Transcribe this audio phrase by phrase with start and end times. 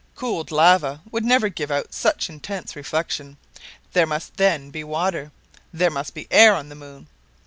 [0.15, 3.37] Cooled lava would never give out such intense reflection.
[3.93, 5.31] There must then be water,
[5.71, 7.05] there must be air on the moon.